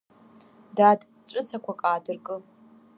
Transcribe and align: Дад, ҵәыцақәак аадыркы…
Дад, 0.77 0.99
ҵәыцақәак 1.29 1.81
аадыркы… 1.87 2.35